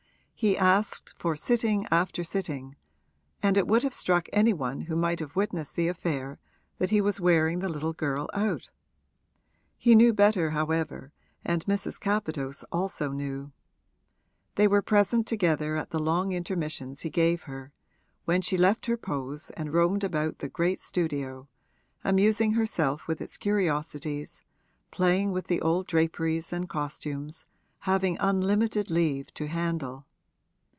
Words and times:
He 0.33 0.57
asked 0.57 1.13
for 1.19 1.35
sitting 1.35 1.85
after 1.91 2.23
sitting, 2.23 2.75
and 3.43 3.57
it 3.57 3.67
would 3.67 3.83
have 3.83 3.93
struck 3.93 4.27
any 4.33 4.53
one 4.53 4.81
who 4.81 4.95
might 4.95 5.19
have 5.19 5.35
witnessed 5.35 5.75
the 5.75 5.87
affair 5.87 6.39
that 6.79 6.89
he 6.89 6.99
was 6.99 7.21
wearing 7.21 7.59
the 7.59 7.69
little 7.69 7.93
girl 7.93 8.27
out. 8.33 8.71
He 9.77 9.93
knew 9.93 10.15
better 10.15 10.49
however 10.49 11.11
and 11.45 11.63
Mrs. 11.65 11.99
Capadose 12.01 12.63
also 12.71 13.11
knew: 13.11 13.51
they 14.55 14.67
were 14.67 14.81
present 14.81 15.27
together 15.27 15.75
at 15.77 15.91
the 15.91 15.99
long 15.99 16.31
intermissions 16.31 17.01
he 17.01 17.11
gave 17.11 17.43
her, 17.43 17.71
when 18.25 18.41
she 18.41 18.57
left 18.57 18.87
her 18.87 18.97
pose 18.97 19.51
and 19.51 19.71
roamed 19.71 20.03
about 20.03 20.39
the 20.39 20.49
great 20.49 20.79
studio, 20.79 21.47
amusing 22.03 22.53
herself 22.53 23.07
with 23.07 23.21
its 23.21 23.37
curiosities, 23.37 24.41
playing 24.89 25.31
with 25.31 25.45
the 25.45 25.61
old 25.61 25.85
draperies 25.85 26.51
and 26.51 26.67
costumes, 26.67 27.45
having 27.81 28.17
unlimited 28.19 28.89
leave 28.89 29.31
to 29.35 29.45
handle. 29.45 30.07